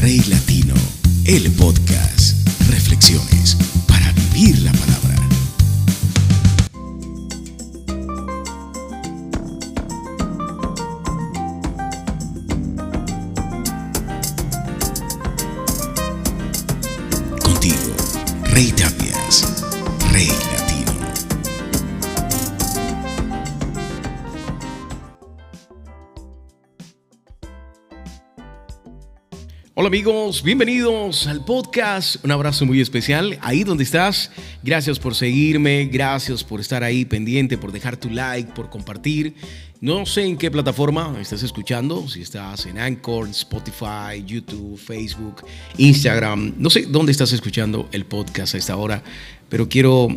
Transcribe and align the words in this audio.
Rey 0.00 0.22
Latino, 0.28 0.72
el 1.26 1.50
podcast. 1.52 2.34
Reflexiones 2.70 3.54
para 3.86 4.10
vivir 4.12 4.58
la 4.62 4.72
palabra. 4.72 5.09
Hola 29.80 29.86
amigos, 29.86 30.42
bienvenidos 30.42 31.26
al 31.26 31.42
podcast. 31.42 32.22
Un 32.22 32.30
abrazo 32.32 32.66
muy 32.66 32.82
especial 32.82 33.38
ahí 33.40 33.64
donde 33.64 33.82
estás. 33.82 34.30
Gracias 34.62 34.98
por 34.98 35.14
seguirme, 35.14 35.86
gracias 35.86 36.44
por 36.44 36.60
estar 36.60 36.84
ahí 36.84 37.06
pendiente, 37.06 37.56
por 37.56 37.72
dejar 37.72 37.96
tu 37.96 38.10
like, 38.10 38.52
por 38.52 38.68
compartir. 38.68 39.36
No 39.80 40.04
sé 40.04 40.26
en 40.26 40.36
qué 40.36 40.50
plataforma 40.50 41.16
estás 41.18 41.42
escuchando, 41.42 42.06
si 42.10 42.20
estás 42.20 42.66
en 42.66 42.78
Anchor, 42.78 43.30
Spotify, 43.30 44.22
YouTube, 44.26 44.78
Facebook, 44.78 45.46
Instagram. 45.78 46.56
No 46.58 46.68
sé 46.68 46.82
dónde 46.82 47.12
estás 47.12 47.32
escuchando 47.32 47.88
el 47.90 48.04
podcast 48.04 48.56
a 48.56 48.58
esta 48.58 48.76
hora, 48.76 49.02
pero 49.48 49.70
quiero 49.70 50.08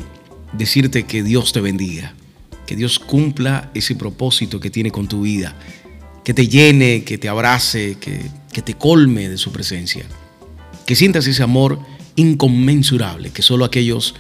decirte 0.52 1.04
que 1.04 1.24
Dios 1.24 1.54
te 1.54 1.62
bendiga, 1.62 2.14
que 2.68 2.76
Dios 2.76 3.00
cumpla 3.00 3.72
ese 3.74 3.96
propósito 3.96 4.60
que 4.60 4.70
tiene 4.70 4.92
con 4.92 5.08
tu 5.08 5.22
vida 5.22 5.56
que 6.24 6.34
te 6.34 6.48
llene, 6.48 7.04
que 7.04 7.18
te 7.18 7.28
abrace, 7.28 7.98
que, 8.00 8.22
que, 8.54 8.62
te 8.62 8.76
colme 8.76 9.30
de 9.30 9.38
su 9.38 9.52
presencia. 9.52 10.06
Que 10.86 10.96
sientas 10.96 11.28
ese 11.28 11.44
amor 11.44 11.80
inconmensurable 12.16 13.32
que 13.32 13.42
solo 13.42 13.66
aquellos 13.66 14.16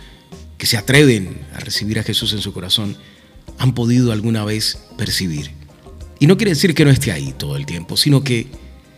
que 0.58 0.66
se 0.66 0.78
atreven 0.78 1.46
a 1.54 1.60
recibir 1.60 2.00
a 2.00 2.04
Jesús 2.04 2.34
en 2.34 2.42
su 2.42 2.54
corazón 2.54 2.98
han 3.60 3.74
podido 3.74 4.12
alguna 4.12 4.44
vez 4.46 4.80
percibir. 4.98 5.52
Y 6.20 6.28
no 6.28 6.38
quiere 6.38 6.52
decir 6.52 6.74
que 6.74 6.86
no 6.86 6.92
esté 6.92 7.12
ahí 7.12 7.34
todo 7.38 7.56
el 7.58 7.66
tiempo, 7.66 7.98
sino 7.98 8.24
que 8.24 8.48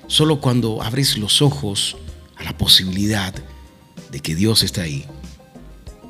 solo 0.08 0.40
cuando 0.40 0.84
abres 0.84 1.18
los 1.18 1.42
ojos 1.42 1.98
a 2.38 2.44
la 2.44 2.58
posibilidad 2.58 3.34
de 4.12 4.20
que 4.20 4.36
Dios 4.36 4.64
está 4.64 4.84
ahí, 4.84 5.06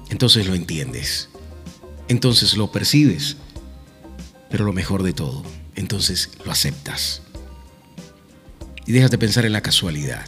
entonces 0.09 0.45
lo 0.47 0.55
entiendes, 0.55 1.29
entonces 2.07 2.55
lo 2.57 2.71
percibes, 2.71 3.37
pero 4.49 4.65
lo 4.65 4.73
mejor 4.73 5.03
de 5.03 5.13
todo, 5.13 5.43
entonces 5.75 6.31
lo 6.43 6.51
aceptas. 6.51 7.21
Y 8.85 8.91
dejas 8.91 9.11
de 9.11 9.17
pensar 9.17 9.45
en 9.45 9.53
la 9.53 9.61
casualidad. 9.61 10.25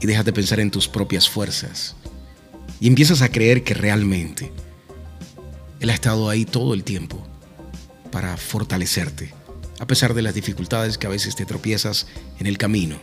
Y 0.00 0.06
dejas 0.06 0.24
de 0.24 0.32
pensar 0.32 0.60
en 0.60 0.70
tus 0.70 0.88
propias 0.88 1.28
fuerzas. 1.28 1.96
Y 2.80 2.86
empiezas 2.88 3.22
a 3.22 3.30
creer 3.30 3.64
que 3.64 3.74
realmente 3.74 4.52
Él 5.80 5.90
ha 5.90 5.94
estado 5.94 6.28
ahí 6.28 6.44
todo 6.44 6.74
el 6.74 6.84
tiempo 6.84 7.26
para 8.10 8.36
fortalecerte, 8.36 9.32
a 9.80 9.86
pesar 9.86 10.14
de 10.14 10.22
las 10.22 10.34
dificultades 10.34 10.98
que 10.98 11.06
a 11.06 11.10
veces 11.10 11.34
te 11.34 11.46
tropiezas 11.46 12.06
en 12.38 12.46
el 12.46 12.58
camino. 12.58 12.98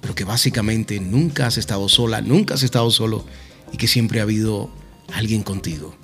Pero 0.00 0.14
que 0.14 0.24
básicamente 0.24 0.98
nunca 1.00 1.46
has 1.46 1.58
estado 1.58 1.88
sola, 1.88 2.20
nunca 2.20 2.54
has 2.54 2.62
estado 2.62 2.90
solo 2.90 3.24
y 3.72 3.76
que 3.76 3.86
siempre 3.86 4.20
ha 4.20 4.24
habido 4.24 4.70
alguien 5.14 5.42
contigo, 5.42 5.96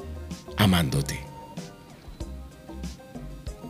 amándote. 0.57 1.21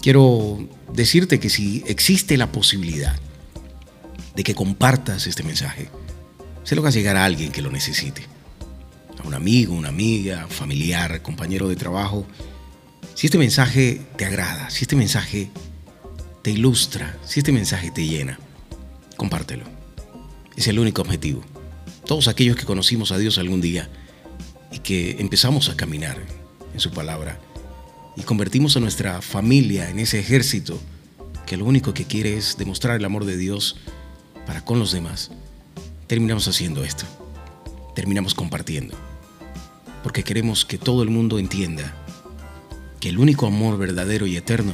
Quiero 0.01 0.69
decirte 0.93 1.41
que 1.41 1.51
si 1.51 1.83
existe 1.87 2.37
la 2.37 2.53
posibilidad 2.53 3.19
de 4.39 4.44
que 4.44 4.55
compartas 4.55 5.27
este 5.27 5.42
mensaje, 5.42 5.89
se 6.62 6.77
lo 6.77 6.86
a 6.86 6.91
llegar 6.91 7.17
a 7.17 7.25
alguien 7.25 7.50
que 7.50 7.61
lo 7.61 7.72
necesite. 7.72 8.22
A 9.20 9.27
un 9.27 9.34
amigo, 9.34 9.75
una 9.75 9.89
amiga, 9.89 10.47
familiar, 10.48 11.22
compañero 11.22 11.69
de 11.69 11.75
trabajo. 11.75 12.25
Si 13.15 13.27
este 13.27 13.37
mensaje 13.37 14.00
te 14.16 14.27
agrada, 14.27 14.71
si 14.71 14.84
este 14.84 14.94
mensaje 14.94 15.50
te 16.43 16.53
ilustra, 16.53 17.19
si 17.27 17.41
este 17.41 17.50
mensaje 17.50 17.91
te 17.91 18.06
llena, 18.06 18.38
compártelo. 19.16 19.65
Es 20.54 20.69
el 20.69 20.78
único 20.78 21.03
objetivo. 21.03 21.43
Todos 22.06 22.28
aquellos 22.28 22.54
que 22.54 22.65
conocimos 22.65 23.10
a 23.10 23.19
Dios 23.19 23.38
algún 23.38 23.60
día 23.60 23.91
y 24.71 24.78
que 24.78 25.16
empezamos 25.19 25.69
a 25.69 25.77
caminar 25.77 26.16
en 26.72 26.78
su 26.78 26.93
palabra, 26.93 27.41
y 28.16 28.22
convertimos 28.22 28.77
a 28.77 28.81
nuestra 28.81 29.21
familia 29.21 29.91
en 29.91 29.98
ese 29.98 30.21
ejército 30.21 30.78
que 31.44 31.56
lo 31.56 31.65
único 31.65 31.93
que 31.93 32.04
quiere 32.04 32.37
es 32.37 32.56
demostrar 32.56 32.94
el 32.94 33.04
amor 33.04 33.25
de 33.25 33.37
Dios 33.37 33.75
para 34.48 34.64
con 34.64 34.78
los 34.78 34.92
demás, 34.92 35.31
terminamos 36.06 36.48
haciendo 36.48 36.82
esto. 36.82 37.04
Terminamos 37.94 38.32
compartiendo. 38.32 38.97
Porque 40.03 40.25
queremos 40.25 40.64
que 40.64 40.78
todo 40.78 41.03
el 41.03 41.10
mundo 41.10 41.38
entienda 41.38 41.94
que 42.98 43.10
el 43.10 43.19
único 43.19 43.47
amor 43.47 43.76
verdadero 43.76 44.26
y 44.26 44.38
eterno 44.38 44.72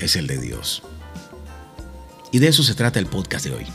es 0.00 0.16
el 0.16 0.26
de 0.26 0.38
Dios. 0.38 0.82
Y 2.32 2.40
de 2.40 2.48
eso 2.48 2.64
se 2.64 2.74
trata 2.74 2.98
el 2.98 3.06
podcast 3.06 3.44
de 3.44 3.54
hoy. 3.54 3.66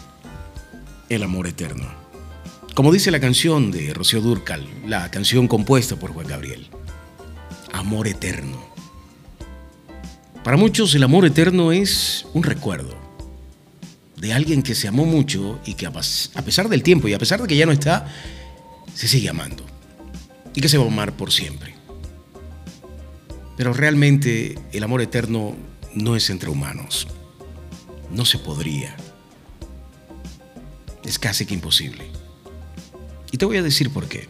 El 1.08 1.24
amor 1.24 1.48
eterno. 1.48 1.88
Como 2.74 2.92
dice 2.92 3.12
la 3.12 3.22
canción 3.22 3.72
de 3.72 3.94
Rocío 3.94 4.20
Durcal, 4.20 4.68
la 4.86 5.10
canción 5.10 5.48
compuesta 5.48 5.96
por 5.96 6.12
Juan 6.12 6.28
Gabriel 6.28 6.70
amor 7.72 8.08
eterno. 8.08 8.58
Para 10.44 10.58
muchos 10.58 10.96
el 10.96 11.04
amor 11.04 11.26
eterno 11.26 11.72
es 11.72 12.26
un 12.34 12.44
recuerdo 12.44 13.05
de 14.26 14.34
alguien 14.34 14.64
que 14.64 14.74
se 14.74 14.88
amó 14.88 15.06
mucho 15.06 15.60
y 15.68 15.76
que 15.76 15.86
a 15.86 15.92
pesar 15.92 16.68
del 16.68 16.82
tiempo 16.82 17.08
y 17.08 17.14
a 17.14 17.20
pesar 17.20 17.40
de 17.40 17.48
que 17.48 17.56
ya 17.56 17.68
no 17.68 17.72
está, 17.72 18.08
se 18.96 19.08
sigue 19.08 19.30
amando 19.30 19.64
y 20.56 20.62
que 20.62 20.68
se 20.68 20.80
va 20.80 20.84
a 20.84 20.88
amar 20.88 21.16
por 21.16 21.32
siempre. 21.32 21.76
Pero 23.56 23.72
realmente 23.72 24.58
el 24.72 24.84
amor 24.84 25.04
eterno 25.04 25.56
no 25.94 26.16
es 26.16 26.32
entre 26.32 26.50
humanos. 26.50 27.08
No 28.10 28.26
se 28.26 28.40
podría. 28.40 28.96
Es 31.04 31.20
casi 31.20 31.46
que 31.46 31.54
imposible. 31.54 32.06
Y 33.32 33.38
te 33.38 33.46
voy 33.46 33.58
a 33.58 33.64
decir 33.64 33.92
por 33.92 34.08
qué. 34.08 34.28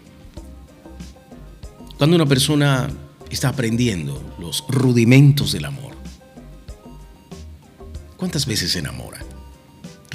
Cuando 1.98 2.18
una 2.18 2.26
persona 2.26 2.90
está 3.30 3.48
aprendiendo 3.48 4.36
los 4.40 4.66
rudimentos 4.68 5.54
del 5.54 5.64
amor. 5.64 5.96
¿Cuántas 8.18 8.46
veces 8.46 8.74
se 8.74 8.80
enamora? 8.80 9.20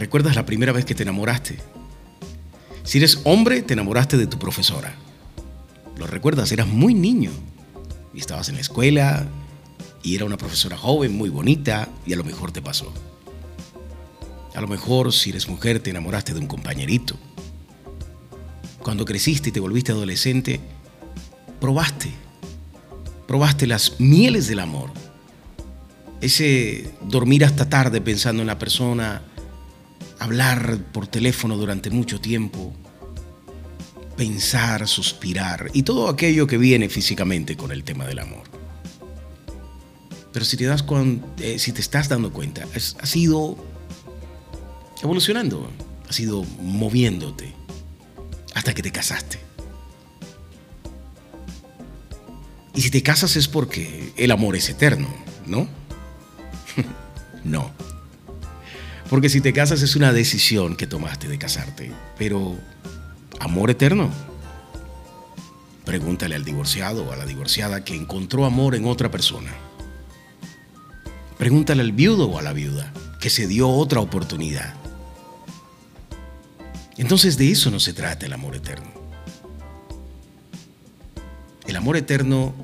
¿Recuerdas 0.01 0.35
la 0.35 0.47
primera 0.47 0.73
vez 0.73 0.87
que 0.87 0.95
te 0.95 1.03
enamoraste? 1.03 1.59
Si 2.85 2.97
eres 2.97 3.21
hombre, 3.25 3.61
te 3.61 3.75
enamoraste 3.75 4.17
de 4.17 4.27
tu 4.27 4.39
profesora. 4.39 4.95
¿Lo 5.99 6.07
recuerdas? 6.07 6.51
Eras 6.53 6.67
muy 6.67 6.95
niño 6.95 7.31
y 8.15 8.19
estabas 8.19 8.49
en 8.49 8.55
la 8.55 8.63
escuela 8.63 9.29
y 10.03 10.17
era 10.17 10.25
una 10.25 10.39
profesora 10.39 10.79
joven, 10.79 11.15
muy 11.15 11.29
bonita 11.29 11.91
y 12.07 12.15
a 12.15 12.17
lo 12.17 12.25
mejor 12.25 12.51
te 12.51 12.63
pasó. 12.63 12.91
A 14.55 14.61
lo 14.63 14.69
mejor 14.69 15.13
si 15.13 15.31
eres 15.31 15.49
mujer 15.51 15.81
te 15.81 15.91
enamoraste 15.91 16.33
de 16.33 16.41
un 16.41 16.47
compañerito. 16.47 17.17
Cuando 18.83 19.05
creciste 19.05 19.51
y 19.51 19.53
te 19.53 19.61
volviste 19.61 19.93
adolescente, 19.93 20.61
probaste 21.61 22.11
probaste 23.27 23.69
las 23.69 24.01
mieles 24.01 24.49
del 24.49 24.59
amor. 24.59 24.91
Ese 26.21 26.91
dormir 27.03 27.45
hasta 27.45 27.69
tarde 27.69 28.01
pensando 28.01 28.43
en 28.43 28.49
la 28.49 28.59
persona, 28.59 29.23
hablar 30.21 30.79
por 30.93 31.07
teléfono 31.09 31.57
durante 31.57 31.91
mucho 31.91 32.21
tiempo, 32.21 32.73
pensar, 34.17 34.87
suspirar 34.87 35.71
y 35.73 35.83
todo 35.83 36.09
aquello 36.09 36.47
que 36.47 36.59
viene 36.59 36.89
físicamente 36.89 37.57
con 37.57 37.73
el 37.73 37.83
tema 37.83 38.07
del 38.07 38.21
amor. 38.21 38.45
Pero 40.33 40.45
si 40.45 40.57
te 40.57 40.67
das 40.67 40.85
eh, 41.39 41.59
si 41.59 41.73
te 41.73 41.81
estás 41.81 42.09
dando 42.09 42.33
cuenta, 42.33 42.67
has, 42.77 42.97
has 43.01 43.17
ido 43.17 43.57
evolucionando, 45.03 45.69
has 46.09 46.21
ido 46.21 46.45
moviéndote 46.61 47.53
hasta 48.55 48.75
que 48.75 48.83
te 48.83 48.93
casaste. 48.93 49.41
Y 52.75 52.83
si 52.83 52.91
te 52.91 53.03
casas 53.03 53.37
es 53.37 53.49
porque 53.49 54.13
el 54.17 54.31
amor 54.31 54.55
es 54.55 54.69
eterno, 54.69 55.09
¿no? 55.47 55.67
no. 57.45 57.73
Porque 59.11 59.29
si 59.29 59.41
te 59.41 59.53
casas 59.53 59.83
es 59.83 59.97
una 59.97 60.13
decisión 60.13 60.77
que 60.77 60.87
tomaste 60.87 61.27
de 61.27 61.37
casarte. 61.37 61.93
Pero, 62.17 62.57
¿amor 63.41 63.69
eterno? 63.71 64.09
Pregúntale 65.85 66.37
al 66.37 66.45
divorciado 66.45 67.05
o 67.05 67.13
a 67.13 67.17
la 67.17 67.27
divorciada 67.27 67.83
que 67.83 67.97
encontró 67.97 68.47
amor 68.47 68.77
en 68.77 68.87
otra 68.87 69.11
persona. 69.11 69.51
Pregúntale 71.39 71.83
al 71.83 71.91
viudo 71.91 72.29
o 72.29 72.39
a 72.39 72.43
la 72.43 72.53
viuda 72.53 72.93
que 73.21 73.31
se 73.31 73.49
dio 73.49 73.69
otra 73.69 73.99
oportunidad. 73.99 74.75
Entonces 76.97 77.37
de 77.37 77.51
eso 77.51 77.73
no 77.73 77.81
se 77.81 77.93
trata 77.93 78.27
el 78.27 78.33
amor 78.33 78.55
eterno. 78.55 78.93
El 81.67 81.75
amor 81.75 81.97
eterno 81.97 82.55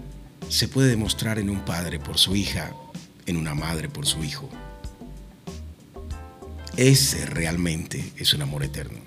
se 0.49 0.69
puede 0.69 0.91
demostrar 0.91 1.41
en 1.41 1.51
un 1.51 1.65
padre 1.65 1.99
por 1.99 2.19
su 2.19 2.37
hija, 2.37 2.71
en 3.27 3.37
una 3.37 3.57
madre 3.57 3.89
por 3.89 4.07
su 4.07 4.23
hijo. 4.23 4.49
Ese 6.77 7.25
realmente 7.27 8.13
es 8.17 8.35
un 8.35 8.43
amor 8.43 8.63
eterno. 8.63 8.99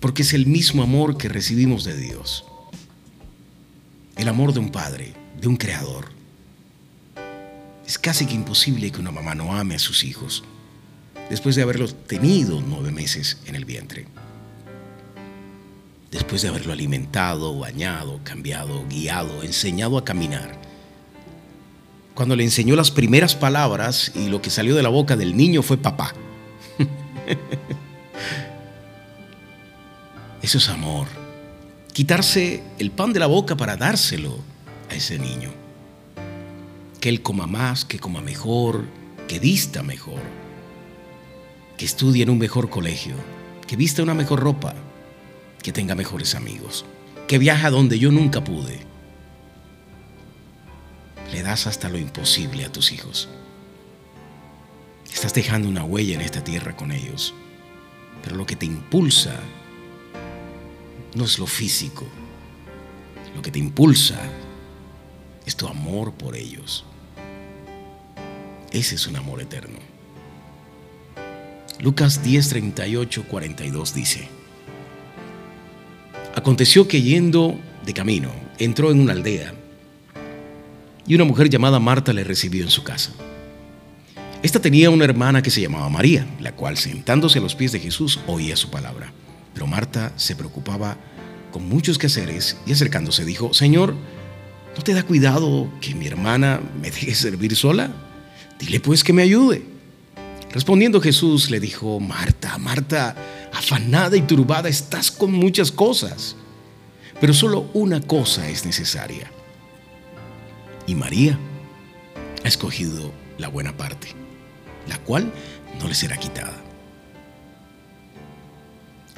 Porque 0.00 0.22
es 0.22 0.34
el 0.34 0.46
mismo 0.46 0.82
amor 0.82 1.16
que 1.16 1.28
recibimos 1.28 1.84
de 1.84 1.96
Dios. 1.96 2.44
El 4.16 4.28
amor 4.28 4.52
de 4.52 4.60
un 4.60 4.70
padre, 4.70 5.14
de 5.40 5.48
un 5.48 5.56
creador. 5.56 6.10
Es 7.86 7.98
casi 7.98 8.26
que 8.26 8.34
imposible 8.34 8.90
que 8.90 9.00
una 9.00 9.10
mamá 9.10 9.34
no 9.34 9.54
ame 9.54 9.74
a 9.76 9.78
sus 9.78 10.04
hijos 10.04 10.44
después 11.30 11.56
de 11.56 11.62
haberlos 11.62 11.94
tenido 12.06 12.62
nueve 12.66 12.92
meses 12.92 13.38
en 13.46 13.56
el 13.56 13.64
vientre. 13.64 14.06
Después 16.10 16.42
de 16.42 16.48
haberlo 16.48 16.72
alimentado, 16.72 17.58
bañado, 17.58 18.20
cambiado, 18.22 18.84
guiado, 18.88 19.42
enseñado 19.42 19.98
a 19.98 20.04
caminar. 20.04 20.60
Cuando 22.14 22.36
le 22.36 22.44
enseñó 22.44 22.76
las 22.76 22.90
primeras 22.90 23.34
palabras 23.34 24.12
y 24.14 24.28
lo 24.28 24.40
que 24.40 24.50
salió 24.50 24.76
de 24.76 24.82
la 24.82 24.90
boca 24.90 25.16
del 25.16 25.36
niño 25.36 25.62
fue 25.62 25.76
papá. 25.76 26.14
Eso 30.42 30.58
es 30.58 30.68
amor. 30.68 31.06
Quitarse 31.92 32.62
el 32.78 32.90
pan 32.90 33.12
de 33.12 33.20
la 33.20 33.26
boca 33.26 33.56
para 33.56 33.76
dárselo 33.76 34.38
a 34.90 34.94
ese 34.94 35.18
niño. 35.18 35.50
Que 37.00 37.08
él 37.08 37.22
coma 37.22 37.46
más, 37.46 37.84
que 37.84 37.98
coma 37.98 38.20
mejor, 38.20 38.84
que 39.28 39.38
vista 39.38 39.82
mejor. 39.82 40.20
Que 41.78 41.84
estudie 41.84 42.22
en 42.22 42.30
un 42.30 42.38
mejor 42.38 42.70
colegio, 42.70 43.14
que 43.66 43.76
vista 43.76 44.02
una 44.02 44.14
mejor 44.14 44.40
ropa, 44.40 44.74
que 45.62 45.72
tenga 45.72 45.94
mejores 45.94 46.34
amigos, 46.34 46.84
que 47.26 47.38
viaja 47.38 47.70
donde 47.70 47.98
yo 47.98 48.12
nunca 48.12 48.44
pude. 48.44 48.80
Le 51.32 51.42
das 51.42 51.66
hasta 51.66 51.88
lo 51.88 51.98
imposible 51.98 52.64
a 52.64 52.72
tus 52.72 52.92
hijos. 52.92 53.28
Estás 55.14 55.32
dejando 55.32 55.68
una 55.68 55.84
huella 55.84 56.16
en 56.16 56.20
esta 56.20 56.42
tierra 56.42 56.76
con 56.76 56.90
ellos. 56.90 57.34
Pero 58.22 58.34
lo 58.34 58.44
que 58.44 58.56
te 58.56 58.66
impulsa 58.66 59.38
no 61.14 61.24
es 61.24 61.38
lo 61.38 61.46
físico. 61.46 62.04
Lo 63.36 63.40
que 63.40 63.52
te 63.52 63.60
impulsa 63.60 64.18
es 65.46 65.54
tu 65.54 65.68
amor 65.68 66.12
por 66.14 66.34
ellos. 66.34 66.84
Ese 68.72 68.96
es 68.96 69.06
un 69.06 69.14
amor 69.14 69.40
eterno. 69.40 69.78
Lucas 71.80 72.22
10, 72.24 72.48
38, 72.48 73.24
42 73.28 73.94
dice, 73.94 74.28
Aconteció 76.34 76.88
que 76.88 77.02
yendo 77.02 77.58
de 77.86 77.94
camino, 77.94 78.30
entró 78.58 78.90
en 78.90 79.00
una 79.00 79.12
aldea 79.12 79.54
y 81.06 81.14
una 81.14 81.24
mujer 81.24 81.48
llamada 81.48 81.78
Marta 81.78 82.12
le 82.12 82.24
recibió 82.24 82.64
en 82.64 82.70
su 82.70 82.82
casa. 82.82 83.12
Esta 84.44 84.60
tenía 84.60 84.90
una 84.90 85.06
hermana 85.06 85.40
que 85.40 85.48
se 85.48 85.62
llamaba 85.62 85.88
María, 85.88 86.26
la 86.38 86.52
cual 86.52 86.76
sentándose 86.76 87.38
a 87.38 87.40
los 87.40 87.54
pies 87.54 87.72
de 87.72 87.80
Jesús 87.80 88.20
oía 88.26 88.56
su 88.56 88.68
palabra. 88.68 89.10
Pero 89.54 89.66
Marta 89.66 90.12
se 90.16 90.36
preocupaba 90.36 90.98
con 91.50 91.66
muchos 91.66 91.96
quehaceres 91.96 92.58
y 92.66 92.72
acercándose 92.72 93.24
dijo, 93.24 93.54
Señor, 93.54 93.94
¿no 94.76 94.82
te 94.82 94.92
da 94.92 95.02
cuidado 95.02 95.70
que 95.80 95.94
mi 95.94 96.06
hermana 96.06 96.60
me 96.78 96.90
deje 96.90 97.14
servir 97.14 97.56
sola? 97.56 97.90
Dile 98.58 98.80
pues 98.80 99.02
que 99.02 99.14
me 99.14 99.22
ayude. 99.22 99.62
Respondiendo 100.52 101.00
Jesús 101.00 101.50
le 101.50 101.58
dijo, 101.58 101.98
Marta, 101.98 102.58
Marta, 102.58 103.16
afanada 103.50 104.14
y 104.14 104.20
turbada 104.20 104.68
estás 104.68 105.10
con 105.10 105.32
muchas 105.32 105.72
cosas, 105.72 106.36
pero 107.18 107.32
solo 107.32 107.70
una 107.72 108.02
cosa 108.02 108.46
es 108.50 108.66
necesaria. 108.66 109.30
Y 110.86 110.94
María 110.96 111.38
ha 112.44 112.48
escogido 112.48 113.10
la 113.38 113.48
buena 113.48 113.74
parte 113.74 114.23
la 114.88 114.98
cual 114.98 115.32
no 115.80 115.88
le 115.88 115.94
será 115.94 116.16
quitada. 116.16 116.54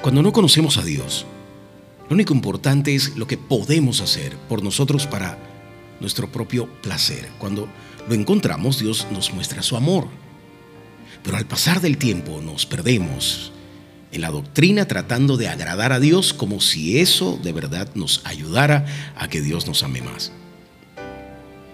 Cuando 0.01 0.21
no 0.21 0.31
conocemos 0.31 0.77
a 0.77 0.83
Dios, 0.83 1.25
lo 2.09 2.13
único 2.13 2.33
importante 2.33 2.95
es 2.95 3.17
lo 3.17 3.27
que 3.27 3.37
podemos 3.37 3.99
hacer 3.99 4.37
por 4.47 4.63
nosotros 4.63 5.07
para 5.07 5.37
nuestro 5.99 6.31
propio 6.31 6.67
placer. 6.81 7.27
Cuando 7.39 7.67
lo 8.07 8.13
encontramos, 8.13 8.79
Dios 8.79 9.07
nos 9.11 9.33
muestra 9.33 9.61
su 9.61 9.75
amor. 9.75 10.07
Pero 11.23 11.37
al 11.37 11.45
pasar 11.45 11.81
del 11.81 11.97
tiempo 11.97 12.41
nos 12.41 12.65
perdemos 12.65 13.51
en 14.11 14.21
la 14.21 14.31
doctrina 14.31 14.87
tratando 14.87 15.35
de 15.35 15.49
agradar 15.49 15.91
a 15.91 15.99
Dios 15.99 16.33
como 16.33 16.61
si 16.61 16.99
eso 16.99 17.37
de 17.43 17.51
verdad 17.51 17.89
nos 17.95 18.21
ayudara 18.23 18.85
a 19.17 19.27
que 19.27 19.41
Dios 19.41 19.67
nos 19.67 19.83
ame 19.83 20.01
más. 20.01 20.31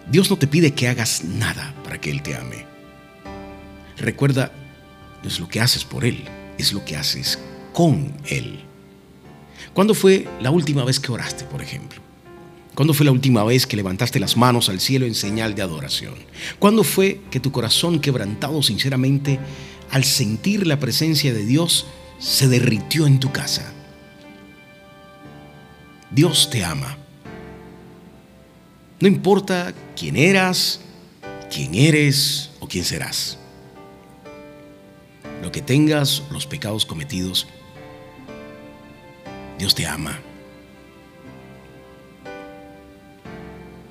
Dios 0.10 0.30
no 0.30 0.38
te 0.38 0.48
pide 0.48 0.74
que 0.74 0.88
hagas 0.88 1.24
nada 1.24 1.76
para 1.84 2.02
que 2.02 2.10
Él 2.10 2.24
te 2.24 2.36
ame. 2.36 2.73
Recuerda, 3.98 4.52
no 5.22 5.30
es 5.30 5.40
lo 5.40 5.48
que 5.48 5.62
haces 5.62 5.84
por 5.86 6.06
Él, 6.06 6.24
es 6.58 6.74
lo 6.74 6.84
que 6.84 6.96
haces 6.96 7.40
con 7.74 8.14
Él. 8.26 8.60
¿Cuándo 9.74 9.94
fue 9.94 10.28
la 10.42 10.52
última 10.52 10.84
vez 10.84 11.00
que 11.00 11.12
oraste, 11.12 11.46
por 11.46 11.62
ejemplo? 11.62 12.02
¿Cuándo 12.76 12.94
fue 12.94 13.06
la 13.06 13.12
última 13.12 13.44
vez 13.44 13.68
que 13.68 13.76
levantaste 13.76 14.20
las 14.20 14.36
manos 14.36 14.68
al 14.68 14.80
cielo 14.80 15.06
en 15.06 15.14
señal 15.14 15.54
de 15.54 15.62
adoración? 15.62 16.16
¿Cuándo 16.58 16.84
fue 16.84 17.22
que 17.30 17.40
tu 17.40 17.52
corazón 17.52 18.00
quebrantado 18.00 18.64
sinceramente, 18.64 19.40
al 19.92 20.04
sentir 20.04 20.66
la 20.66 20.80
presencia 20.80 21.34
de 21.34 21.46
Dios, 21.46 21.86
se 22.20 22.48
derritió 22.48 23.06
en 23.06 23.20
tu 23.20 23.32
casa? 23.32 23.72
Dios 26.10 26.50
te 26.50 26.64
ama. 26.64 26.98
No 29.00 29.08
importa 29.08 29.74
quién 29.96 30.16
eras, 30.16 30.80
quién 31.54 31.76
eres 31.76 32.52
o 32.60 32.68
quién 32.68 32.86
serás 32.86 33.38
lo 35.44 35.52
que 35.52 35.62
tengas, 35.62 36.24
los 36.32 36.48
pecados 36.48 36.86
cometidos, 36.86 37.48
Dios 39.60 39.76
te 39.76 39.86
ama. 39.86 40.18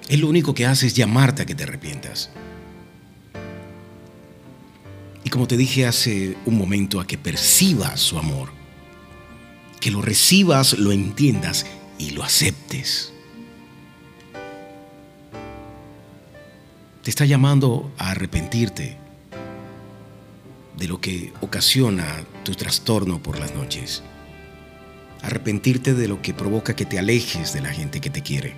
Él 0.09 0.21
lo 0.21 0.29
único 0.29 0.55
que 0.55 0.65
hace 0.65 0.87
es 0.87 0.95
llamarte 0.95 1.43
a 1.43 1.47
que 1.47 1.55
te 1.55 1.65
arrepientas. 1.65 2.31
Y 5.25 5.29
como 5.29 5.47
te 5.47 5.59
dije 5.59 5.87
hace 5.87 6.37
un 6.47 6.57
momento, 6.57 7.01
a 7.01 7.07
que 7.07 7.19
percibas 7.19 8.01
su 8.01 8.19
amor, 8.19 8.51
que 9.79 9.91
lo 9.91 10.01
recibas, 10.01 10.73
lo 10.79 10.91
entiendas 10.91 11.67
y 11.99 12.11
lo 12.11 12.23
aceptes. 12.23 13.13
Te 17.03 17.11
está 17.11 17.27
llamando 17.27 17.93
a 17.99 18.13
arrepentirte 18.13 19.02
de 20.79 20.89
lo 20.89 21.01
que 21.01 21.33
ocasiona 21.41 22.25
tu 22.45 22.55
trastorno 22.55 23.23
por 23.23 23.39
las 23.39 23.55
noches. 23.55 24.03
Arrepentirte 25.23 25.95
de 25.95 26.09
lo 26.09 26.21
que 26.23 26.35
provoca 26.35 26.75
que 26.75 26.85
te 26.85 26.99
alejes 26.99 27.53
de 27.53 27.61
la 27.61 27.73
gente 27.73 28.01
que 28.01 28.11
te 28.11 28.23
quiere. 28.23 28.55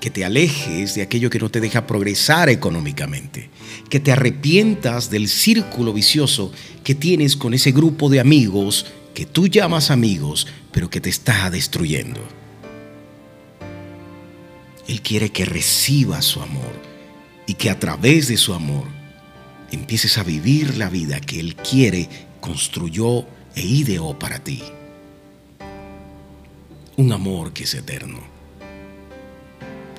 Que 0.00 0.10
te 0.10 0.24
alejes 0.24 0.94
de 0.94 1.02
aquello 1.02 1.30
que 1.30 1.38
no 1.38 1.50
te 1.50 1.60
deja 1.60 1.86
progresar 1.86 2.48
económicamente. 2.48 3.50
Que 3.88 4.00
te 4.00 4.12
arrepientas 4.12 5.10
del 5.10 5.28
círculo 5.28 5.92
vicioso 5.92 6.52
que 6.84 6.94
tienes 6.94 7.36
con 7.36 7.54
ese 7.54 7.72
grupo 7.72 8.08
de 8.08 8.20
amigos 8.20 8.86
que 9.18 9.26
tú 9.26 9.48
llamas 9.48 9.90
amigos, 9.90 10.46
pero 10.70 10.88
que 10.88 11.00
te 11.00 11.10
está 11.10 11.50
destruyendo. 11.50 12.20
Él 14.86 15.02
quiere 15.02 15.32
que 15.32 15.44
recibas 15.44 16.24
su 16.24 16.40
amor 16.40 16.72
y 17.44 17.54
que 17.54 17.68
a 17.68 17.80
través 17.80 18.28
de 18.28 18.36
su 18.36 18.54
amor 18.54 18.84
empieces 19.70 20.18
a 20.18 20.22
vivir 20.22 20.76
la 20.76 20.88
vida 20.88 21.20
que 21.20 21.40
Él 21.40 21.56
quiere, 21.56 22.08
construyó 22.40 23.26
e 23.54 23.62
ideó 23.62 24.18
para 24.18 24.38
ti. 24.38 24.62
Un 26.96 27.12
amor 27.12 27.52
que 27.52 27.64
es 27.64 27.74
eterno, 27.74 28.20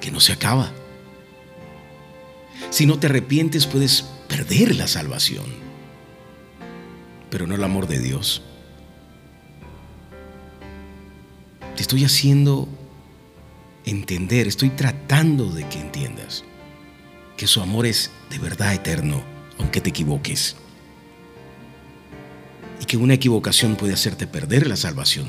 que 0.02 0.12
no 0.12 0.20
se 0.20 0.34
acaba. 0.34 0.72
Si 2.70 2.86
no 2.86 3.00
te 3.00 3.08
arrepientes 3.08 3.66
puedes 3.66 4.04
perder 4.28 4.76
la 4.76 4.88
salvación, 4.88 5.46
pero 7.30 7.48
no 7.48 7.56
el 7.56 7.64
amor 7.64 7.88
de 7.88 8.00
Dios. 8.00 8.42
Te 11.76 11.82
estoy 11.82 12.04
haciendo 12.04 12.68
entender, 13.86 14.48
estoy 14.48 14.70
tratando 14.70 15.46
de 15.46 15.68
que 15.68 15.80
entiendas 15.80 16.44
que 17.38 17.48
su 17.48 17.62
amor 17.62 17.86
es 17.86 18.12
de 18.30 18.38
verdad 18.38 18.74
eterno 18.74 19.24
aunque 19.60 19.82
te 19.82 19.90
equivoques. 19.90 20.56
Y 22.82 22.86
que 22.86 22.98
una 22.98 23.14
equivocación 23.14 23.76
puede 23.76 23.94
hacerte 23.94 24.26
perder 24.26 24.68
la 24.68 24.76
salvación, 24.76 25.28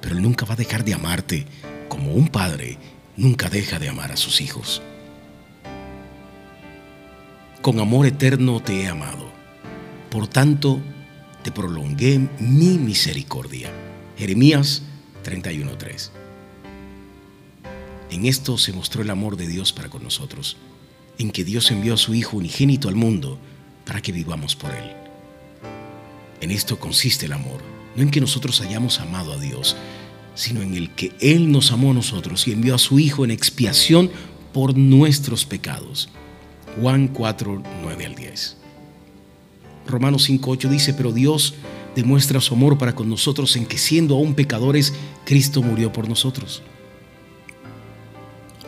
pero 0.00 0.16
Él 0.16 0.22
nunca 0.22 0.44
va 0.44 0.54
a 0.54 0.58
dejar 0.58 0.84
de 0.84 0.94
amarte 0.94 1.46
como 1.88 2.12
un 2.12 2.28
padre 2.28 2.78
nunca 3.16 3.48
deja 3.48 3.78
de 3.78 3.88
amar 3.88 4.12
a 4.12 4.16
sus 4.16 4.40
hijos. 4.40 4.82
Con 7.60 7.78
amor 7.78 8.06
eterno 8.06 8.60
te 8.60 8.82
he 8.82 8.88
amado, 8.88 9.30
por 10.10 10.26
tanto 10.26 10.80
te 11.42 11.52
prolongué 11.52 12.18
mi 12.40 12.78
misericordia. 12.78 13.70
Jeremías 14.16 14.82
31:3. 15.24 16.10
En 18.10 18.26
esto 18.26 18.58
se 18.58 18.72
mostró 18.72 19.02
el 19.02 19.10
amor 19.10 19.36
de 19.36 19.46
Dios 19.46 19.72
para 19.72 19.88
con 19.88 20.02
nosotros, 20.02 20.56
en 21.18 21.30
que 21.30 21.44
Dios 21.44 21.70
envió 21.70 21.94
a 21.94 21.98
su 21.98 22.14
Hijo 22.14 22.36
unigénito 22.36 22.88
al 22.88 22.96
mundo 22.96 23.38
para 23.84 24.00
que 24.00 24.12
vivamos 24.12 24.56
por 24.56 24.70
Él. 24.70 24.92
En 26.40 26.50
esto 26.50 26.78
consiste 26.78 27.26
el 27.26 27.32
amor, 27.32 27.60
no 27.94 28.02
en 28.02 28.10
que 28.10 28.20
nosotros 28.20 28.60
hayamos 28.60 29.00
amado 29.00 29.32
a 29.32 29.38
Dios, 29.38 29.76
sino 30.34 30.62
en 30.62 30.74
el 30.74 30.90
que 30.90 31.12
Él 31.20 31.52
nos 31.52 31.72
amó 31.72 31.90
a 31.90 31.94
nosotros 31.94 32.46
y 32.48 32.52
envió 32.52 32.74
a 32.74 32.78
su 32.78 32.98
Hijo 32.98 33.24
en 33.24 33.30
expiación 33.30 34.10
por 34.52 34.76
nuestros 34.76 35.44
pecados. 35.44 36.08
Juan 36.80 37.08
4, 37.08 37.62
9 37.82 38.06
al 38.06 38.14
10. 38.14 38.56
Romanos 39.86 40.24
5, 40.24 40.50
8 40.50 40.68
dice, 40.68 40.94
pero 40.94 41.12
Dios 41.12 41.54
demuestra 41.94 42.40
su 42.40 42.54
amor 42.54 42.78
para 42.78 42.94
con 42.94 43.08
nosotros 43.08 43.56
en 43.56 43.66
que 43.66 43.78
siendo 43.78 44.14
aún 44.14 44.34
pecadores, 44.34 44.94
Cristo 45.24 45.62
murió 45.62 45.92
por 45.92 46.08
nosotros. 46.08 46.62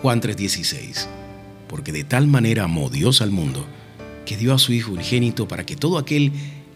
Juan 0.03 0.21
3:16, 0.21 1.07
porque 1.67 1.91
de 1.91 2.05
tal 2.05 2.27
manera 2.27 2.65
amó 2.65 2.91
Dios 2.91 3.23
al 3.23 3.31
mundo, 3.31 3.67
que 4.25 4.37
dio 4.37 4.55
a 4.55 4.59
su 4.59 4.73
Hijo 4.73 4.93
unigénito 4.93 5.47
para 5.49 5.67
que 5.67 5.77
todo 5.77 5.99
aquel 5.99 6.33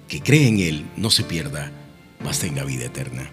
que 0.06 0.20
cree 0.20 0.48
en 0.48 0.58
Él 0.58 0.86
no 0.96 1.10
se 1.10 1.24
pierda, 1.24 1.70
mas 2.24 2.38
tenga 2.38 2.64
vida 2.64 2.86
eterna. 2.86 3.30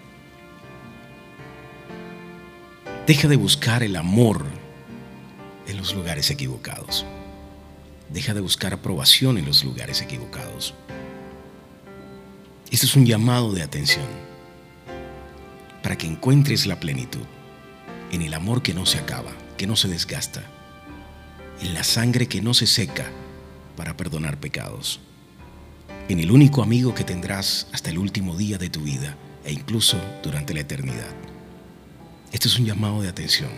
Deja 3.06 3.28
de 3.28 3.36
buscar 3.36 3.82
el 3.82 3.96
amor 3.96 4.44
en 5.66 5.76
los 5.76 5.94
lugares 5.94 6.30
equivocados. 6.30 7.06
Deja 8.10 8.34
de 8.34 8.40
buscar 8.40 8.72
aprobación 8.72 9.38
en 9.38 9.46
los 9.46 9.64
lugares 9.64 10.00
equivocados. 10.00 10.74
Este 12.70 12.86
es 12.86 12.96
un 12.96 13.06
llamado 13.06 13.52
de 13.52 13.62
atención 13.62 14.06
para 15.82 15.96
que 15.96 16.06
encuentres 16.06 16.66
la 16.66 16.80
plenitud 16.80 17.24
en 18.10 18.22
el 18.22 18.34
amor 18.34 18.62
que 18.62 18.74
no 18.74 18.86
se 18.86 18.98
acaba, 18.98 19.30
que 19.56 19.66
no 19.66 19.76
se 19.76 19.88
desgasta, 19.88 20.42
en 21.60 21.74
la 21.74 21.84
sangre 21.84 22.26
que 22.26 22.42
no 22.42 22.54
se 22.54 22.66
seca 22.66 23.06
para 23.76 23.96
perdonar 23.96 24.40
pecados, 24.40 25.00
en 26.08 26.20
el 26.20 26.30
único 26.30 26.62
amigo 26.62 26.94
que 26.94 27.04
tendrás 27.04 27.68
hasta 27.72 27.90
el 27.90 27.98
último 27.98 28.36
día 28.36 28.58
de 28.58 28.70
tu 28.70 28.80
vida 28.80 29.16
e 29.44 29.52
incluso 29.52 29.98
durante 30.22 30.54
la 30.54 30.60
eternidad. 30.60 31.14
Este 32.32 32.48
es 32.48 32.58
un 32.58 32.66
llamado 32.66 33.02
de 33.02 33.08
atención 33.08 33.50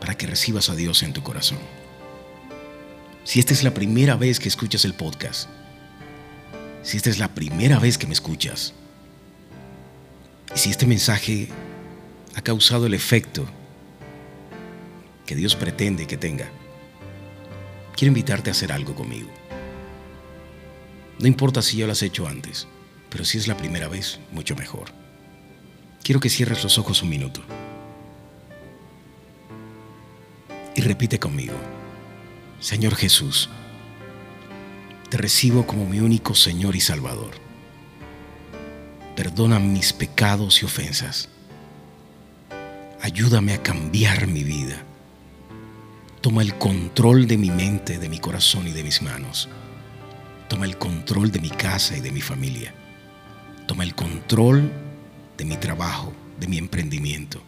para 0.00 0.16
que 0.16 0.26
recibas 0.26 0.70
a 0.70 0.74
Dios 0.74 1.02
en 1.02 1.12
tu 1.12 1.22
corazón. 1.22 1.58
Si 3.24 3.40
esta 3.40 3.52
es 3.52 3.62
la 3.62 3.74
primera 3.74 4.16
vez 4.16 4.40
que 4.40 4.48
escuchas 4.48 4.84
el 4.84 4.94
podcast, 4.94 5.48
si 6.82 6.96
esta 6.96 7.10
es 7.10 7.18
la 7.18 7.34
primera 7.34 7.78
vez 7.78 7.98
que 7.98 8.06
me 8.06 8.14
escuchas, 8.14 8.72
y 10.54 10.58
si 10.58 10.70
este 10.70 10.86
mensaje 10.86 11.48
ha 12.34 12.40
causado 12.40 12.86
el 12.86 12.94
efecto 12.94 13.46
que 15.26 15.36
Dios 15.36 15.54
pretende 15.56 16.06
que 16.06 16.16
tenga, 16.16 16.50
quiero 17.98 18.10
invitarte 18.10 18.48
a 18.48 18.52
hacer 18.52 18.70
algo 18.70 18.94
conmigo. 18.94 19.28
No 21.18 21.26
importa 21.26 21.62
si 21.62 21.78
ya 21.78 21.86
lo 21.86 21.92
has 21.92 22.02
hecho 22.02 22.28
antes, 22.28 22.68
pero 23.10 23.24
si 23.24 23.38
es 23.38 23.48
la 23.48 23.56
primera 23.56 23.88
vez, 23.88 24.20
mucho 24.30 24.54
mejor. 24.54 24.92
Quiero 26.04 26.20
que 26.20 26.30
cierres 26.30 26.62
los 26.62 26.78
ojos 26.78 27.02
un 27.02 27.08
minuto 27.08 27.42
y 30.76 30.80
repite 30.80 31.18
conmigo, 31.18 31.56
Señor 32.60 32.94
Jesús, 32.94 33.50
te 35.10 35.16
recibo 35.16 35.66
como 35.66 35.84
mi 35.84 35.98
único 35.98 36.36
Señor 36.36 36.76
y 36.76 36.80
Salvador. 36.80 37.32
Perdona 39.16 39.58
mis 39.58 39.92
pecados 39.92 40.62
y 40.62 40.66
ofensas. 40.66 41.30
Ayúdame 43.00 43.54
a 43.54 43.62
cambiar 43.62 44.28
mi 44.28 44.44
vida. 44.44 44.84
Toma 46.20 46.42
el 46.42 46.58
control 46.58 47.28
de 47.28 47.38
mi 47.38 47.50
mente, 47.50 47.98
de 47.98 48.08
mi 48.08 48.18
corazón 48.18 48.66
y 48.66 48.72
de 48.72 48.82
mis 48.82 49.02
manos. 49.02 49.48
Toma 50.48 50.64
el 50.64 50.76
control 50.76 51.30
de 51.30 51.38
mi 51.38 51.50
casa 51.50 51.96
y 51.96 52.00
de 52.00 52.10
mi 52.10 52.20
familia. 52.20 52.74
Toma 53.66 53.84
el 53.84 53.94
control 53.94 54.72
de 55.36 55.44
mi 55.44 55.56
trabajo, 55.56 56.12
de 56.40 56.48
mi 56.48 56.58
emprendimiento, 56.58 57.40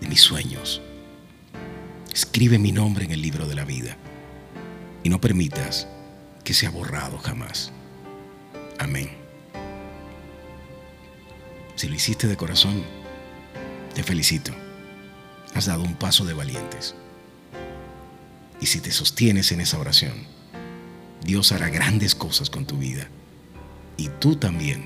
de 0.00 0.06
mis 0.06 0.20
sueños. 0.20 0.80
Escribe 2.12 2.58
mi 2.58 2.70
nombre 2.70 3.04
en 3.04 3.10
el 3.10 3.22
libro 3.22 3.48
de 3.48 3.56
la 3.56 3.64
vida 3.64 3.96
y 5.02 5.08
no 5.08 5.20
permitas 5.20 5.88
que 6.44 6.54
sea 6.54 6.70
borrado 6.70 7.18
jamás. 7.18 7.72
Amén. 8.78 9.10
Si 11.74 11.88
lo 11.88 11.94
hiciste 11.96 12.28
de 12.28 12.36
corazón, 12.36 12.84
te 13.94 14.04
felicito. 14.04 14.52
Has 15.54 15.66
dado 15.66 15.82
un 15.82 15.94
paso 15.94 16.24
de 16.24 16.34
valientes. 16.34 16.94
Y 18.62 18.66
si 18.66 18.80
te 18.80 18.92
sostienes 18.92 19.50
en 19.50 19.60
esa 19.60 19.76
oración, 19.76 20.12
Dios 21.24 21.50
hará 21.50 21.68
grandes 21.68 22.14
cosas 22.14 22.48
con 22.48 22.64
tu 22.64 22.78
vida. 22.78 23.08
Y 23.96 24.08
tú 24.20 24.36
también 24.36 24.84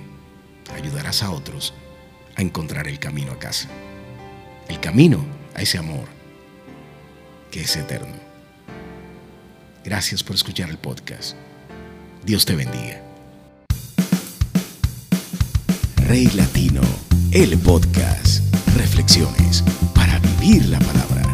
ayudarás 0.75 1.23
a 1.23 1.30
otros 1.30 1.75
a 2.37 2.40
encontrar 2.40 2.88
el 2.88 2.99
camino 2.99 3.33
a 3.33 3.38
casa. 3.38 3.68
El 4.68 4.80
camino 4.80 5.23
a 5.54 5.61
ese 5.61 5.76
amor 5.76 6.09
que 7.50 7.61
es 7.61 7.76
eterno. 7.76 8.16
Gracias 9.85 10.23
por 10.23 10.37
escuchar 10.37 10.71
el 10.71 10.78
podcast. 10.78 11.37
Dios 12.25 12.47
te 12.47 12.56
bendiga. 12.56 13.02
Rey 15.97 16.28
Latino, 16.28 16.80
el 17.30 17.59
podcast. 17.59 18.42
Reflexiones 18.75 19.62
para 19.95 20.18
vivir 20.18 20.64
la 20.66 20.78
palabra. 20.78 21.25